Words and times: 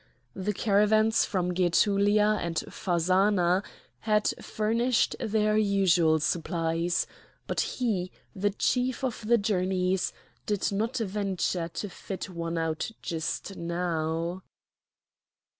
The 0.33 0.51
caravans 0.55 1.25
from 1.25 1.53
Gætulia 1.53 2.39
and 2.39 2.55
Phazzana 2.73 3.61
had 3.99 4.33
furnished 4.43 5.15
their 5.19 5.55
usual 5.55 6.19
supplies; 6.19 7.05
but 7.45 7.59
he, 7.61 8.11
the 8.35 8.49
Chief 8.49 9.03
of 9.03 9.27
the 9.27 9.37
Journeys, 9.37 10.11
did 10.47 10.71
not 10.71 10.97
venture 10.97 11.67
to 11.67 11.87
fit 11.87 12.31
one 12.31 12.57
out 12.57 12.89
just 13.03 13.55
now. 13.57 14.41